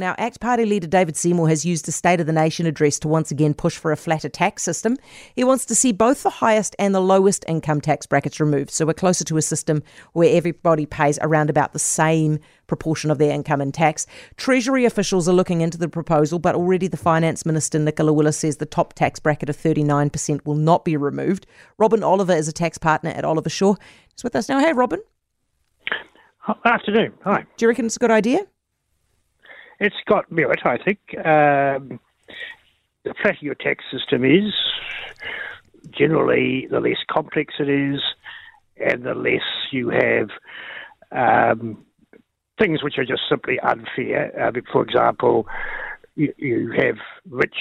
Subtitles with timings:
[0.00, 3.08] Now, ACT Party leader David Seymour has used a State of the Nation address to
[3.08, 4.96] once again push for a flatter tax system.
[5.34, 8.86] He wants to see both the highest and the lowest income tax brackets removed, so
[8.86, 9.82] we're closer to a system
[10.14, 14.06] where everybody pays around about the same proportion of their income in tax.
[14.38, 18.56] Treasury officials are looking into the proposal, but already the Finance Minister Nicola Willis says
[18.56, 21.46] the top tax bracket of 39% will not be removed.
[21.76, 23.74] Robin Oliver is a tax partner at Oliver Shaw.
[24.14, 24.60] He's with us now.
[24.60, 25.02] Hey, Robin.
[26.64, 27.12] Afternoon.
[27.24, 27.44] Hi.
[27.58, 28.46] Do you reckon it's a good idea?
[29.80, 30.98] It's got merit, I think.
[31.16, 31.98] Um,
[33.04, 34.52] the flatter your tax system is,
[35.90, 38.00] generally, the less complex it is,
[38.76, 39.40] and the less
[39.72, 40.28] you have
[41.12, 41.82] um,
[42.58, 44.32] things which are just simply unfair.
[44.38, 45.46] Uh, for example,
[46.14, 46.98] you, you, have
[47.30, 47.56] rich,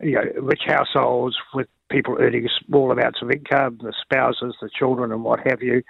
[0.00, 5.12] you know, rich households with people earning small amounts of income, the spouses, the children,
[5.12, 5.82] and what have you.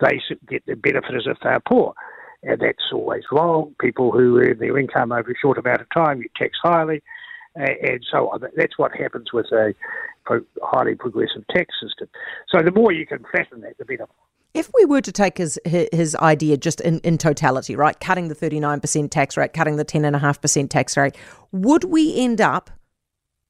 [0.00, 1.94] They get the benefit as if they're poor
[2.42, 3.74] and that's always wrong.
[3.80, 7.02] People who earn their income over a short amount of time you tax highly,
[7.54, 8.42] and so on.
[8.56, 9.74] That's what happens with a
[10.62, 12.08] highly progressive tax system.
[12.48, 14.06] So the more you can flatten that, the better.
[14.54, 18.34] If we were to take his his idea just in, in totality, right, cutting the
[18.34, 21.16] 39% tax rate, cutting the 10.5% tax rate,
[21.52, 22.70] would we end up,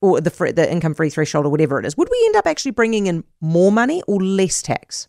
[0.01, 2.73] or the, the income free threshold or whatever it is, would we end up actually
[2.73, 5.09] bringing in more money or less tax?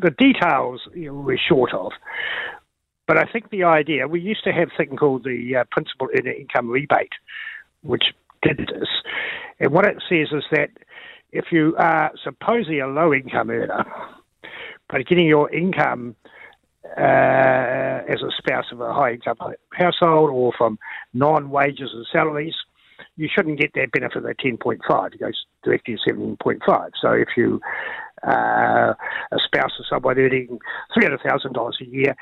[0.00, 1.92] The details you know, we're short of.
[3.06, 6.68] But I think the idea, we used to have something called the uh, principal income
[6.68, 7.12] rebate,
[7.82, 8.04] which
[8.42, 8.88] did this.
[9.58, 10.70] And what it says is that
[11.32, 13.84] if you are supposedly a low income earner,
[14.90, 16.16] but getting your income
[16.96, 19.36] uh, as a spouse of a high income
[19.72, 20.78] household or from
[21.12, 22.54] non wages and salaries,
[23.16, 25.14] you shouldn't get that benefit of 10.5.
[25.14, 26.90] It goes directly to 17.5.
[27.00, 27.60] So if you
[28.26, 28.94] uh,
[29.32, 30.58] a spouse of someone earning
[30.96, 32.16] $300,000 a year,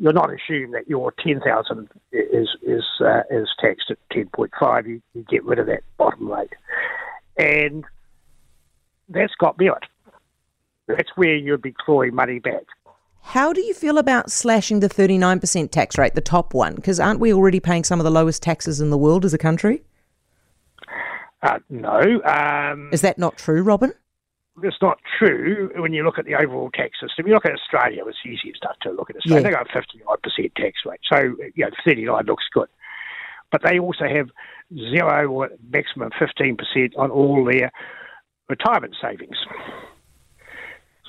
[0.00, 4.86] you're not assumed that your 10000 is is uh, is taxed at 10.5.
[4.86, 6.52] You, you get rid of that bottom rate.
[7.36, 7.84] And
[9.08, 9.84] that's got merit.
[10.86, 12.64] That's where you'd be clawing money back.
[13.22, 16.74] How do you feel about slashing the 39% tax rate, the top one?
[16.74, 19.38] Because aren't we already paying some of the lowest taxes in the world as a
[19.38, 19.82] country?
[21.42, 22.22] Uh, no.
[22.24, 23.92] Um, Is that not true, Robin?
[24.62, 27.26] It's not true when you look at the overall tax system.
[27.26, 29.42] You look at Australia, it's easy stuff to look at Australia.
[29.42, 29.48] Yeah.
[29.48, 31.00] They got a 59% tax rate.
[31.10, 32.68] So, you know, 39 looks good.
[33.50, 34.28] But they also have
[34.74, 37.72] zero or maximum 15% on all their
[38.48, 39.36] retirement savings.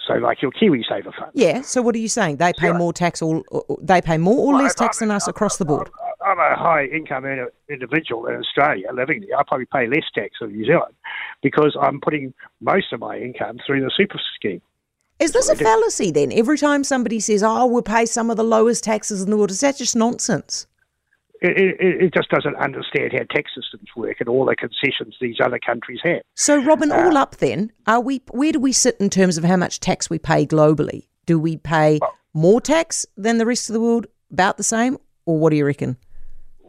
[0.08, 1.32] So, like your KiwiSaver fund.
[1.34, 1.62] Yeah.
[1.62, 2.38] So, what are you saying?
[2.38, 2.78] They pay zero.
[2.78, 3.44] more tax, or
[3.82, 5.90] they pay more or well, less tax than us across the board?
[6.30, 7.26] I'm a high income
[7.70, 9.38] individual in Australia living there.
[9.38, 10.94] I probably pay less tax than New Zealand
[11.42, 14.62] because I'm putting most of my income through the super scheme.
[15.20, 16.32] Is this a fallacy then?
[16.32, 19.52] Every time somebody says, oh, we'll pay some of the lowest taxes in the world,
[19.52, 20.68] is that just nonsense?
[21.42, 25.38] It, it, it, just doesn't understand how tax systems work and all the concessions these
[25.44, 26.22] other countries have.
[26.36, 28.22] So, Robin, uh, all up then, are we?
[28.32, 31.08] Where do we sit in terms of how much tax we pay globally?
[31.26, 34.98] Do we pay well, more tax than the rest of the world, about the same,
[35.26, 35.96] or what do you reckon?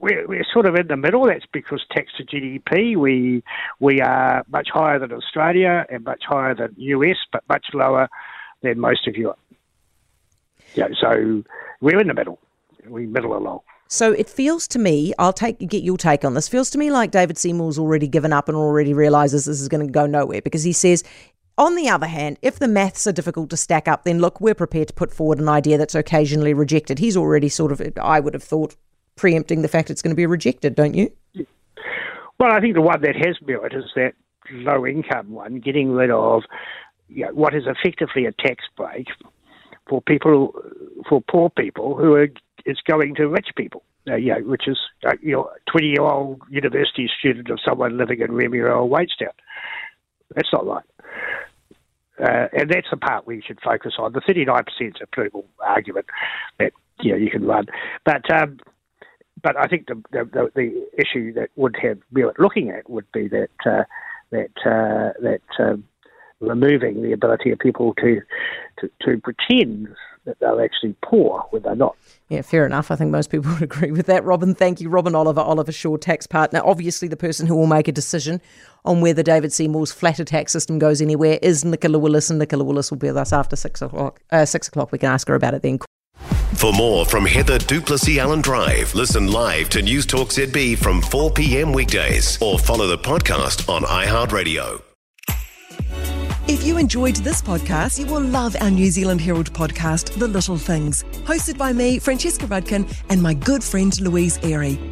[0.01, 1.27] We're, we're sort of in the middle.
[1.27, 3.43] That's because tax to GDP, we
[3.79, 8.09] we are much higher than Australia and much higher than US, but much lower
[8.63, 9.39] than most of Europe.
[10.75, 11.43] Yeah, so
[11.81, 12.39] we're in the middle.
[12.87, 13.61] We middle along.
[13.89, 16.49] So it feels to me, I'll take get your take on this.
[16.49, 19.87] Feels to me like David Seymour's already given up and already realizes this is going
[19.87, 21.03] to go nowhere because he says
[21.59, 24.55] on the other hand, if the maths are difficult to stack up, then look, we're
[24.55, 26.99] prepared to put forward an idea that's occasionally rejected.
[26.99, 28.77] He's already sort of, I would have thought,
[29.21, 31.13] preempting the fact it's going to be rejected, don't you?
[32.39, 34.15] Well, I think the one that has merit is that
[34.51, 36.43] low income one, getting rid of
[37.09, 39.09] you know, what is effectively a tax break
[39.89, 40.55] for people,
[41.09, 42.29] for poor people who are
[42.65, 43.83] it's going to rich people.
[44.11, 48.29] Uh, which is uh, you know, twenty year old university student of someone living in
[48.29, 49.35] Remuera or Wadestown.
[50.35, 50.85] That's not right.
[52.19, 54.13] Uh, and that's the part we should focus on.
[54.13, 56.07] The 39% is a political argument
[56.59, 57.67] that you know you can run,
[58.05, 58.59] but um,
[59.43, 63.29] but I think the, the, the, issue that would have merit looking at would be
[63.29, 63.85] that uh,
[64.31, 65.85] that uh, that um,
[66.41, 68.21] removing the ability of people to,
[68.79, 69.89] to, to pretend
[70.25, 71.97] that they're actually poor when they're not.
[72.29, 72.91] Yeah, fair enough.
[72.91, 74.25] I think most people would agree with that.
[74.25, 74.89] Robin, thank you.
[74.89, 76.61] Robin Oliver, Oliver Shaw tax partner.
[76.65, 78.41] Obviously, the person who will make a decision
[78.85, 82.91] on whether David Seymour's flatter tax system goes anywhere is Nicola Willis, and Nicola Willis
[82.91, 84.21] will be with us after six o'clock.
[84.31, 84.93] Uh, six o'clock.
[84.93, 85.79] We can ask her about it then.
[86.55, 91.31] For more from Heather du Plessis-Allen Drive, listen live to News Talk ZB from 4
[91.31, 91.73] p.m.
[91.73, 94.83] weekdays or follow the podcast on iHeartRadio.
[96.49, 100.59] If you enjoyed this podcast, you will love our New Zealand Herald podcast, The Little
[100.59, 104.79] Things, hosted by me, Francesca Rudkin, and my good friend Louise Airy.